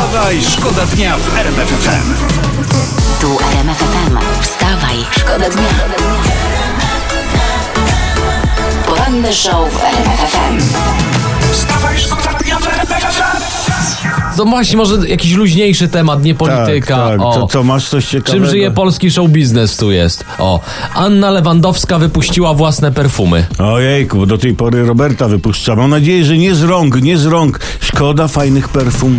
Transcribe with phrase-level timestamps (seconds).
[0.00, 2.14] Wstawaj, szkoda dnia w RMF FM.
[3.20, 4.16] Tu RMF FM.
[4.42, 5.68] Wstawaj, szkoda dnia.
[8.86, 10.58] Poranny show w RMF FM.
[11.52, 13.40] Wstawaj, szkoda dnia w RMF FM.
[14.36, 16.96] To właśnie może jakiś luźniejszy temat, nie polityka.
[16.96, 17.20] Tak, tak.
[17.20, 17.32] O.
[17.34, 18.32] To co, masz coś ciekawego?
[18.44, 20.24] Czym żyje polski show biznes tu jest?
[20.38, 20.60] O,
[20.94, 23.46] Anna Lewandowska wypuściła własne perfumy.
[23.58, 25.76] Ojejku, bo do tej pory Roberta wypuszcza.
[25.76, 27.60] Mam nadzieję, że nie z rąk, nie z rąk.
[27.80, 29.18] Szkoda fajnych perfum.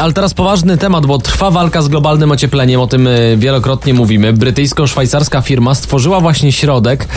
[0.00, 4.32] Ale teraz poważny temat, bo trwa walka z globalnym ociepleniem, o tym y, wielokrotnie mówimy.
[4.32, 7.08] Brytyjsko-szwajcarska firma stworzyła właśnie środek,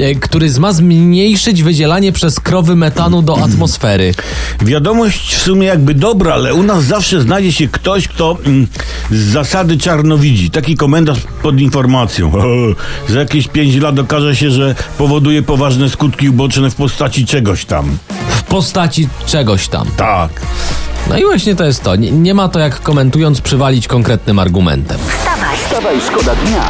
[0.00, 4.14] y, który ma zmniejszyć wydzielanie przez krowy metanu do atmosfery.
[4.60, 8.66] Wiadomość w sumie jakby dobra, ale u nas zawsze znajdzie się ktoś, kto mm,
[9.10, 10.50] z zasady czarno widzi.
[10.50, 12.32] Taki komentarz pod informacją.
[13.08, 17.98] Za jakieś 5 lat okaże się, że powoduje poważne skutki uboczne w postaci czegoś tam.
[18.48, 19.88] W postaci czegoś tam.
[19.96, 20.30] Tak.
[21.10, 21.96] No i właśnie to jest to.
[21.96, 24.98] Nie, nie ma to jak komentując przywalić konkretnym argumentem.
[25.18, 26.68] Wstawaj, Wstawaj, szkoda dnia.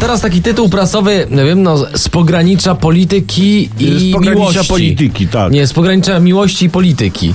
[0.00, 4.68] Teraz taki tytuł prasowy, nie wiem, no, z pogranicza polityki i Z pogranicza miłości.
[4.68, 5.52] polityki, tak.
[5.52, 7.34] Nie, z pogranicza miłości i polityki.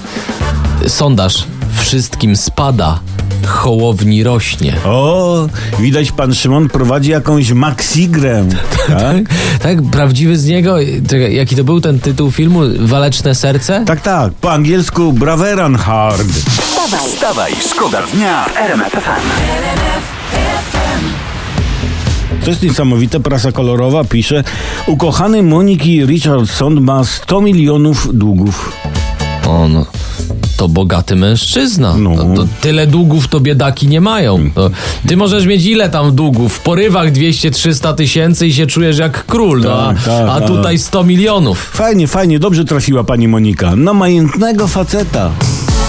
[0.88, 1.44] Sondaż.
[1.81, 2.99] Wszystkim spada,
[3.45, 4.75] hołowni rośnie.
[4.85, 5.47] O,
[5.79, 8.45] widać pan Szymon prowadzi jakąś maxigrę.
[8.88, 9.16] Tak?
[9.61, 10.75] Tak, prawdziwy z niego.
[11.09, 12.59] Czekaj, jaki to był ten tytuł filmu?
[12.79, 13.83] Waleczne serce?
[13.85, 14.33] Tak, tak.
[14.33, 16.27] Po angielsku Braveran Hard.
[16.27, 17.09] wstawaj.
[17.09, 19.53] Wstawaj, szkoda dnia w RMF FM.
[22.44, 24.44] To jest niesamowite, prasa kolorowa pisze
[24.88, 28.71] Ukochany Moniki Richardson ma 100 milionów długów.
[29.47, 29.86] O, no.
[30.58, 31.94] To bogaty mężczyzna.
[31.97, 32.16] No.
[32.16, 34.52] To, to tyle długów to biedaki nie mają.
[34.55, 34.69] To,
[35.08, 36.53] ty możesz mieć ile tam długów?
[36.53, 40.47] W porywach 200-300 tysięcy i się czujesz jak król, no, a, Tak, tak, a tak.
[40.47, 41.72] tutaj 100 milionów.
[41.73, 43.75] Fajnie, fajnie, dobrze trafiła pani Monika.
[43.75, 45.31] Na majętnego faceta.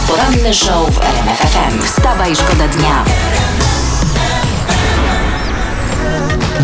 [0.09, 1.83] Poranny show w RMF FM.
[1.83, 3.05] Wstawaj, szkoda dnia.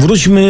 [0.01, 0.41] Wróćmy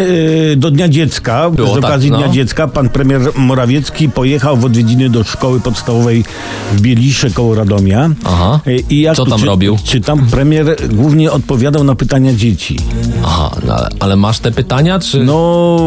[0.52, 1.50] y, do Dnia Dziecka.
[1.50, 2.18] Było Z tak, okazji no.
[2.18, 6.24] Dnia Dziecka pan premier Morawiecki pojechał w odwiedziny do szkoły podstawowej
[6.72, 8.10] w Bielisze koło Radomia.
[8.24, 8.60] Aha.
[8.66, 9.78] Y, I jak Co tam robił?
[9.84, 12.76] Czy tam premier głównie odpowiadał na pytania dzieci?
[13.24, 15.24] Aha, no, ale- masz te pytania, czy...
[15.24, 15.78] No,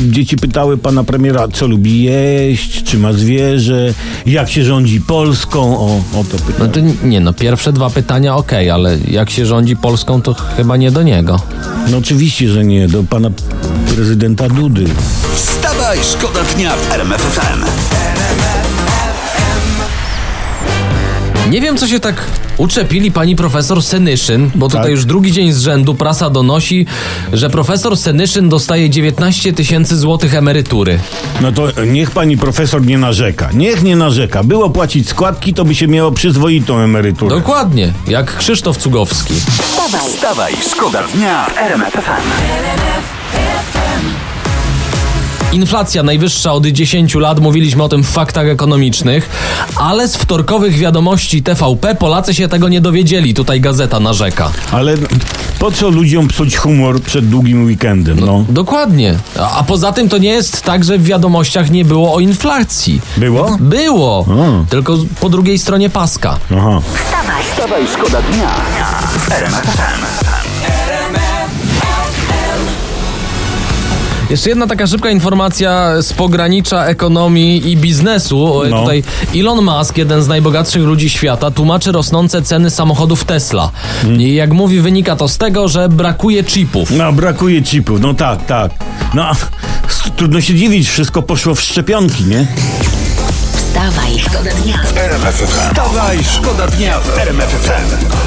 [0.00, 3.94] dzieci pytały pana premiera, co lubi jeść, czy ma zwierzę,
[4.26, 5.78] jak się rządzi Polską.
[5.78, 5.86] O,
[6.20, 6.92] o to No pytanie.
[7.00, 10.90] to nie, no pierwsze dwa pytania okej, ale jak się rządzi Polską, to chyba nie
[10.90, 11.40] do niego.
[11.90, 13.30] No oczywiście, że nie, do pana
[13.94, 14.86] prezydenta Dudy.
[15.34, 17.36] Wstawaj, szkoda dnia w RMF
[21.50, 22.14] Nie wiem, co się tak
[22.56, 24.90] uczepili pani profesor Senyszyn, bo tutaj Tak.
[24.90, 26.86] już drugi dzień z rzędu prasa donosi,
[27.32, 30.98] że profesor Senyszyn dostaje 19 tysięcy złotych emerytury.
[31.40, 33.48] No to niech pani profesor nie narzeka.
[33.54, 34.44] Niech nie narzeka.
[34.44, 37.36] Było płacić składki, to by się miało przyzwoitą emeryturę.
[37.36, 39.34] Dokładnie, jak Krzysztof Cugowski.
[39.34, 42.60] Wstawaj, Wstawaj, szkoda dnia w RMF FM.
[45.52, 49.28] Inflacja najwyższa od 10 lat, mówiliśmy o tym w faktach ekonomicznych,
[49.76, 54.50] ale z wtorkowych wiadomości TVP Polacy się tego nie dowiedzieli, tutaj gazeta narzeka.
[54.72, 54.94] Ale
[55.58, 58.44] po co ludziom psuć humor przed długim weekendem, no?
[58.48, 59.14] Dokładnie.
[59.38, 63.00] A, a poza tym to nie jest tak, że w wiadomościach nie było o inflacji.
[63.16, 63.56] Było?
[63.60, 64.64] Było, O.
[64.70, 66.38] tylko po drugiej stronie paska.
[66.56, 66.80] Aha.
[66.94, 67.42] wstawaj.
[67.52, 68.50] Wstawaj, szkoda dnia
[69.18, 70.79] w
[74.30, 78.62] Jeszcze jedna taka szybka informacja z pogranicza ekonomii i biznesu.
[78.70, 78.80] No.
[78.80, 79.02] Tutaj
[79.36, 83.70] Elon Musk, jeden z najbogatszych ludzi świata, tłumaczy rosnące ceny samochodów Tesla.
[84.02, 84.20] Hmm.
[84.20, 86.90] I jak mówi, wynika to z tego, że brakuje chipów.
[86.90, 88.70] No, brakuje chipów, no tak, tak.
[89.14, 89.30] No,
[90.16, 92.46] trudno się dziwić, wszystko poszło w szczepionki, nie?
[93.54, 94.78] Wstawaj, szkoda dnia.
[94.96, 95.68] RMF FM.
[95.68, 98.19] Wstawaj, szkoda dnia w RMF FM.